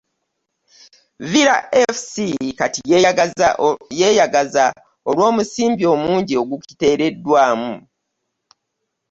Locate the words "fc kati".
1.95-2.79